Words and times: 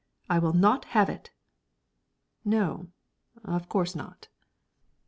I 0.31 0.39
will 0.39 0.53
not 0.53 0.85
have 0.97 1.11
it." 1.11 1.29
"No, 2.43 2.87
of 3.45 3.69
course 3.69 3.93
not." 3.95 4.29